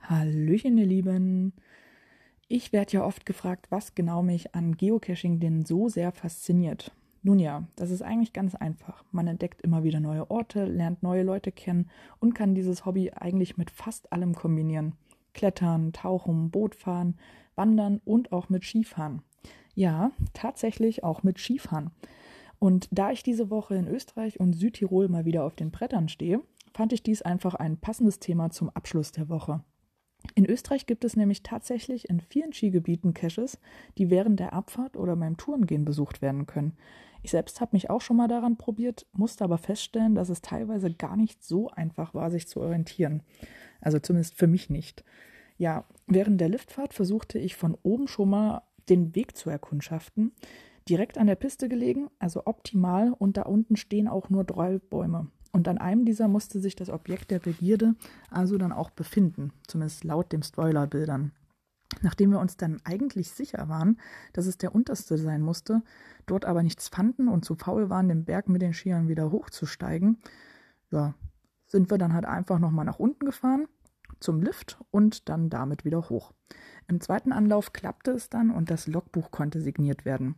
Hallöchen, 0.00 0.78
ihr 0.78 0.86
Lieben. 0.86 1.52
Ich 2.46 2.72
werde 2.72 2.92
ja 2.92 3.04
oft 3.04 3.26
gefragt, 3.26 3.66
was 3.70 3.94
genau 3.94 4.22
mich 4.22 4.54
an 4.54 4.76
Geocaching 4.76 5.40
denn 5.40 5.64
so 5.64 5.88
sehr 5.88 6.12
fasziniert. 6.12 6.92
Nun 7.22 7.38
ja, 7.38 7.64
das 7.76 7.90
ist 7.90 8.02
eigentlich 8.02 8.32
ganz 8.32 8.54
einfach. 8.54 9.04
Man 9.10 9.26
entdeckt 9.26 9.60
immer 9.62 9.82
wieder 9.82 10.00
neue 10.00 10.30
Orte, 10.30 10.64
lernt 10.64 11.02
neue 11.02 11.22
Leute 11.22 11.52
kennen 11.52 11.90
und 12.18 12.34
kann 12.34 12.54
dieses 12.54 12.86
Hobby 12.86 13.10
eigentlich 13.10 13.56
mit 13.56 13.70
fast 13.70 14.12
allem 14.12 14.34
kombinieren. 14.34 14.94
Klettern, 15.34 15.92
Tauchen, 15.92 16.50
Bootfahren, 16.50 17.18
Wandern 17.56 18.00
und 18.04 18.32
auch 18.32 18.48
mit 18.48 18.64
Skifahren. 18.64 19.22
Ja, 19.74 20.12
tatsächlich 20.32 21.04
auch 21.04 21.22
mit 21.22 21.38
Skifahren. 21.38 21.90
Und 22.60 22.88
da 22.92 23.10
ich 23.10 23.22
diese 23.24 23.50
Woche 23.50 23.74
in 23.74 23.88
Österreich 23.88 24.38
und 24.38 24.52
Südtirol 24.52 25.08
mal 25.08 25.24
wieder 25.24 25.44
auf 25.44 25.56
den 25.56 25.72
Brettern 25.72 26.08
stehe, 26.08 26.42
fand 26.72 26.92
ich 26.92 27.02
dies 27.02 27.22
einfach 27.22 27.54
ein 27.54 27.78
passendes 27.78 28.20
Thema 28.20 28.50
zum 28.50 28.68
Abschluss 28.70 29.10
der 29.10 29.28
Woche. 29.28 29.64
In 30.34 30.44
Österreich 30.44 30.84
gibt 30.84 31.04
es 31.04 31.16
nämlich 31.16 31.42
tatsächlich 31.42 32.10
in 32.10 32.20
vielen 32.20 32.52
Skigebieten 32.52 33.14
Caches, 33.14 33.58
die 33.96 34.10
während 34.10 34.38
der 34.38 34.52
Abfahrt 34.52 34.98
oder 34.98 35.16
beim 35.16 35.38
Tourengehen 35.38 35.86
besucht 35.86 36.20
werden 36.20 36.46
können. 36.46 36.76
Ich 37.22 37.30
selbst 37.30 37.62
habe 37.62 37.70
mich 37.72 37.88
auch 37.88 38.02
schon 38.02 38.18
mal 38.18 38.28
daran 38.28 38.58
probiert, 38.58 39.06
musste 39.12 39.44
aber 39.44 39.56
feststellen, 39.56 40.14
dass 40.14 40.28
es 40.28 40.42
teilweise 40.42 40.92
gar 40.92 41.16
nicht 41.16 41.42
so 41.42 41.70
einfach 41.70 42.12
war, 42.12 42.30
sich 42.30 42.46
zu 42.46 42.60
orientieren. 42.60 43.22
Also 43.80 43.98
zumindest 43.98 44.34
für 44.34 44.46
mich 44.46 44.68
nicht. 44.68 45.02
Ja, 45.56 45.84
während 46.06 46.40
der 46.40 46.50
Liftfahrt 46.50 46.92
versuchte 46.92 47.38
ich 47.38 47.56
von 47.56 47.76
oben 47.82 48.06
schon 48.06 48.28
mal 48.28 48.62
den 48.90 49.14
Weg 49.14 49.36
zu 49.36 49.48
erkundschaften. 49.48 50.32
Direkt 50.90 51.18
an 51.18 51.28
der 51.28 51.36
Piste 51.36 51.68
gelegen, 51.68 52.10
also 52.18 52.42
optimal, 52.46 53.12
und 53.16 53.36
da 53.36 53.42
unten 53.42 53.76
stehen 53.76 54.08
auch 54.08 54.28
nur 54.28 54.42
drei 54.42 54.78
Bäume. 54.78 55.28
Und 55.52 55.68
an 55.68 55.78
einem 55.78 56.04
dieser 56.04 56.26
musste 56.26 56.58
sich 56.58 56.74
das 56.74 56.90
Objekt 56.90 57.30
der 57.30 57.38
Begierde 57.38 57.94
also 58.28 58.58
dann 58.58 58.72
auch 58.72 58.90
befinden, 58.90 59.52
zumindest 59.68 60.02
laut 60.02 60.32
dem 60.32 60.42
Spoilerbildern. 60.42 61.30
Nachdem 62.02 62.32
wir 62.32 62.40
uns 62.40 62.56
dann 62.56 62.80
eigentlich 62.82 63.30
sicher 63.30 63.68
waren, 63.68 64.00
dass 64.32 64.46
es 64.46 64.58
der 64.58 64.74
unterste 64.74 65.16
sein 65.16 65.42
musste, 65.42 65.82
dort 66.26 66.44
aber 66.44 66.64
nichts 66.64 66.88
fanden 66.88 67.28
und 67.28 67.44
zu 67.44 67.54
faul 67.54 67.88
waren, 67.88 68.08
den 68.08 68.24
Berg 68.24 68.48
mit 68.48 68.60
den 68.60 68.74
Skiern 68.74 69.06
wieder 69.06 69.30
hochzusteigen, 69.30 70.18
ja, 70.90 71.14
sind 71.66 71.88
wir 71.88 71.98
dann 71.98 72.14
halt 72.14 72.26
einfach 72.26 72.58
nochmal 72.58 72.84
nach 72.84 72.98
unten 72.98 73.26
gefahren 73.26 73.68
zum 74.18 74.42
Lift 74.42 74.76
und 74.90 75.28
dann 75.28 75.50
damit 75.50 75.84
wieder 75.84 76.08
hoch. 76.08 76.32
Im 76.88 77.00
zweiten 77.00 77.30
Anlauf 77.30 77.72
klappte 77.72 78.10
es 78.10 78.28
dann 78.28 78.50
und 78.50 78.70
das 78.70 78.88
Logbuch 78.88 79.30
konnte 79.30 79.60
signiert 79.60 80.04
werden. 80.04 80.34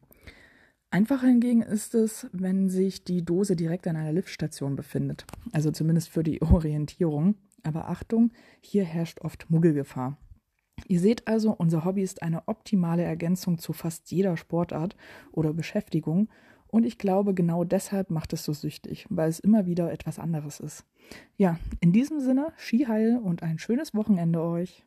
Einfacher 0.92 1.26
hingegen 1.26 1.62
ist 1.62 1.94
es, 1.94 2.28
wenn 2.32 2.68
sich 2.68 3.02
die 3.02 3.24
Dose 3.24 3.56
direkt 3.56 3.88
an 3.88 3.96
einer 3.96 4.12
Liftstation 4.12 4.76
befindet. 4.76 5.24
Also 5.50 5.70
zumindest 5.70 6.10
für 6.10 6.22
die 6.22 6.42
Orientierung. 6.42 7.36
Aber 7.62 7.88
Achtung, 7.88 8.30
hier 8.60 8.84
herrscht 8.84 9.22
oft 9.22 9.48
Muggelgefahr. 9.48 10.18
Ihr 10.88 11.00
seht 11.00 11.26
also, 11.28 11.52
unser 11.52 11.86
Hobby 11.86 12.02
ist 12.02 12.22
eine 12.22 12.46
optimale 12.46 13.04
Ergänzung 13.04 13.56
zu 13.56 13.72
fast 13.72 14.10
jeder 14.10 14.36
Sportart 14.36 14.94
oder 15.30 15.54
Beschäftigung. 15.54 16.28
Und 16.66 16.84
ich 16.84 16.98
glaube, 16.98 17.32
genau 17.32 17.64
deshalb 17.64 18.10
macht 18.10 18.34
es 18.34 18.44
so 18.44 18.52
süchtig, 18.52 19.06
weil 19.08 19.30
es 19.30 19.40
immer 19.40 19.64
wieder 19.64 19.90
etwas 19.92 20.18
anderes 20.18 20.60
ist. 20.60 20.84
Ja, 21.38 21.58
in 21.80 21.92
diesem 21.92 22.20
Sinne, 22.20 22.52
Skiheil 22.58 23.16
und 23.16 23.42
ein 23.42 23.58
schönes 23.58 23.94
Wochenende 23.94 24.42
euch. 24.42 24.84